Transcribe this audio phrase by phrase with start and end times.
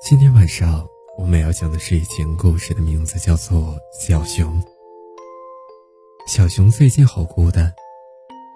[0.00, 4.60] 今天晚上我们要讲的睡前故事的名字叫做《小熊》。
[6.26, 7.72] 小熊最近好孤单，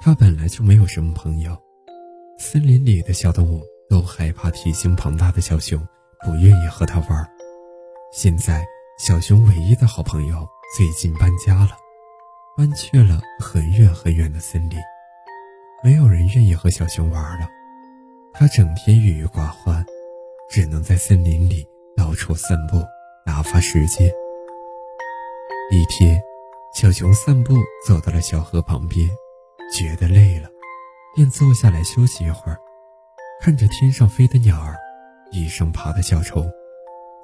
[0.00, 1.56] 它本来就没有什么朋友，
[2.38, 5.78] 森林里的小动物都害怕体型庞大的小熊，
[6.24, 7.30] 不愿意和它玩。
[8.12, 8.64] 现在，
[8.98, 10.46] 小熊唯一的好朋友
[10.76, 11.70] 最近搬家了，
[12.56, 14.78] 搬去了很远很远的森林，
[15.82, 17.48] 没有人愿意和小熊玩了。
[18.34, 19.84] 它整天郁郁寡欢。
[20.50, 22.82] 只能在森林里到处散步，
[23.24, 24.10] 打发时间。
[25.70, 26.18] 一天，
[26.74, 27.54] 小熊散步
[27.86, 29.08] 走到了小河旁边，
[29.70, 30.48] 觉得累了，
[31.14, 32.58] 便坐下来休息一会儿。
[33.40, 34.74] 看着天上飞的鸟儿，
[35.30, 36.50] 一声爬的小虫，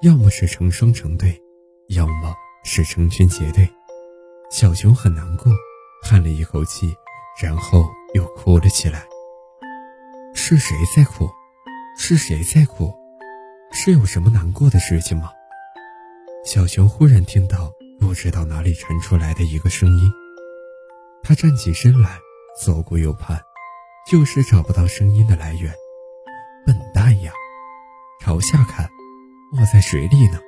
[0.03, 1.41] 要么是成双成对，
[1.89, 3.67] 要么是成群结队。
[4.51, 5.51] 小熊很难过，
[6.03, 6.95] 叹了一口气，
[7.43, 9.06] 然后又哭了起来。
[10.34, 11.27] 是谁在哭？
[11.97, 12.93] 是谁在哭？
[13.84, 15.30] 是有什么难过的事情吗？
[16.42, 20.11] 小熊忽然听到不知道哪里传出来的一个声音，
[21.22, 22.19] 他站起身来，
[22.59, 23.39] 左顾右盼，
[24.11, 25.70] 就是找不到声音的来源。
[26.64, 27.31] 笨蛋呀！
[28.22, 28.89] 朝下看，
[29.61, 30.41] 我在水里呢。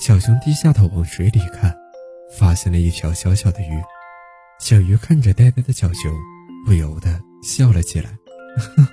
[0.00, 1.72] 小熊低下头往水里看，
[2.36, 3.80] 发现了一条小小的鱼。
[4.58, 6.12] 小鱼看着呆呆的小熊，
[6.66, 8.10] 不由得笑了起来。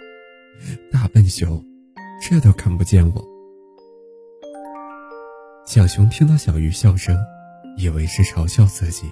[0.94, 1.60] 大笨熊。
[2.30, 3.28] 这都看不见我。
[5.66, 7.18] 小熊听到小鱼笑声，
[7.76, 9.12] 以为是嘲笑自己，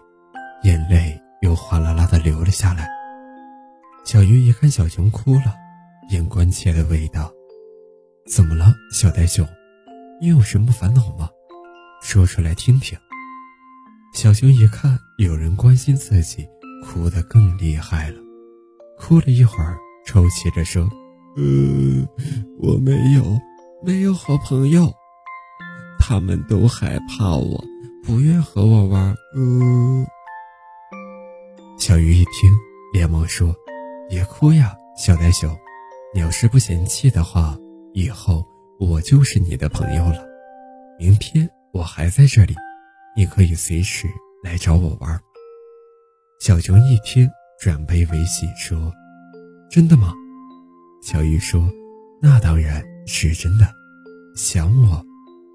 [0.62, 2.88] 眼泪又哗啦啦的流了下来。
[4.06, 5.56] 小鱼一看小熊哭了，
[6.08, 7.32] 便关切的问道
[8.32, 9.44] ：“怎么了，小呆熊？
[10.22, 11.28] 你有什么烦恼吗？
[12.04, 12.96] 说出来听听。”
[14.14, 16.48] 小熊一看有人关心自己，
[16.86, 18.20] 哭得更厉害了，
[19.00, 20.88] 哭了一会儿，抽泣着说。
[21.36, 21.44] 呃，
[22.60, 23.24] 我没有，
[23.84, 24.92] 没有好朋友，
[26.00, 27.64] 他们都害怕我，
[28.04, 29.16] 不愿和我玩。
[29.36, 30.06] 嗯，
[31.78, 32.52] 小鱼一听，
[32.92, 33.56] 连忙说
[34.10, 35.56] ：“别哭呀，小奶熊，
[36.16, 37.56] 你要是不嫌弃的话，
[37.94, 38.44] 以后
[38.80, 40.26] 我就是你的朋友了。
[40.98, 42.56] 明天我还在这里，
[43.16, 44.08] 你可以随时
[44.44, 45.20] 来找我玩。”
[46.42, 47.30] 小熊一听，
[47.60, 48.92] 转悲为喜，说
[49.70, 50.12] ：“真的吗？”
[51.04, 51.62] 小鱼说
[52.22, 53.68] ：“那当然是真的，
[54.36, 55.04] 想我，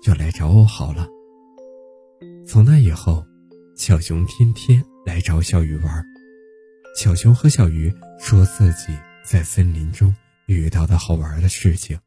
[0.03, 1.07] 就来找我好了。”
[2.47, 3.25] 从那以后，
[3.77, 6.05] 小熊天天来找小鱼玩。
[6.97, 10.15] 小熊和小鱼说自己在森林中
[10.47, 11.99] 遇到的好玩的事情，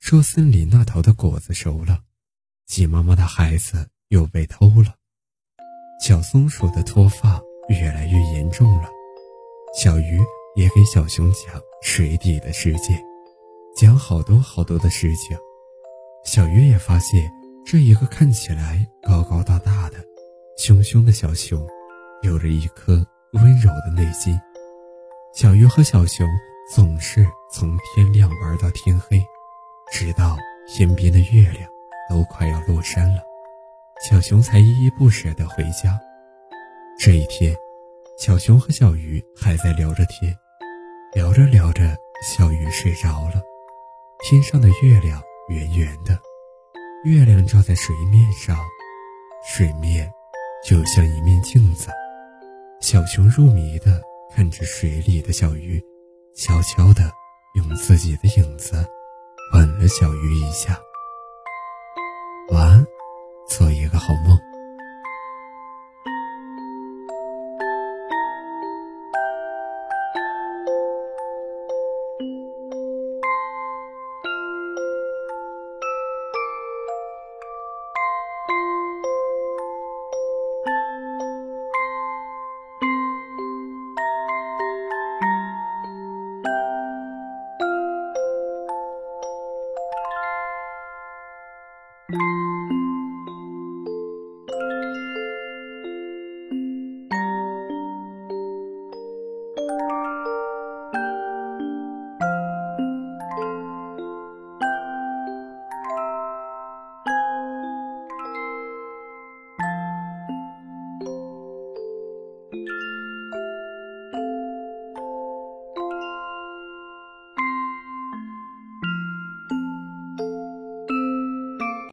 [0.00, 2.00] 说森林那头的果子熟了，
[2.66, 4.94] 鸡妈妈的孩子又被偷了，
[6.00, 8.88] 小松鼠的脱发越来越严重了，
[9.74, 10.20] 小鱼。
[10.54, 13.02] 也给小熊讲水底的世界，
[13.74, 15.36] 讲好多好多的事情。
[16.24, 17.30] 小鱼也发现，
[17.64, 19.96] 这一个看起来高高大大的、
[20.56, 21.66] 凶凶的小熊，
[22.22, 24.38] 有着一颗温柔的内心。
[25.34, 26.26] 小鱼和小熊
[26.74, 29.20] 总是从天亮玩到天黑，
[29.90, 30.36] 直到
[30.68, 31.68] 天边的月亮
[32.08, 33.22] 都快要落山了，
[34.08, 35.98] 小熊才依依不舍地回家。
[36.98, 37.56] 这一天，
[38.18, 40.36] 小熊和小鱼还在聊着天。
[41.14, 43.42] 聊着聊着，小鱼睡着了。
[44.24, 46.16] 天上的月亮圆圆的，
[47.04, 48.56] 月亮照在水面上，
[49.44, 50.08] 水面
[50.64, 51.90] 就像一面镜子。
[52.80, 54.00] 小熊入迷的
[54.32, 55.82] 看着水里的小鱼，
[56.36, 57.10] 悄悄的
[57.56, 58.86] 用自己的影子
[59.54, 60.78] 吻了小鱼一下。
[62.50, 62.86] 晚安，
[63.48, 64.38] 做一个好梦。